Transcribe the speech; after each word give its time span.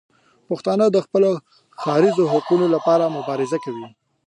پښتانه 0.49 0.85
د 0.91 0.97
خپلو 1.05 1.31
ښاریزو 1.81 2.23
حقونو 2.33 2.65
لپاره 2.75 3.13
مبارزه 3.17 3.57
کوي. 3.65 3.87